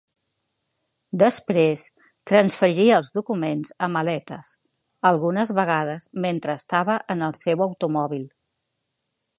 [1.23, 1.83] Després,
[2.31, 4.51] transferiria els documents a maletes,
[5.11, 8.27] algunes vegades mentre estava en el seu automòbil.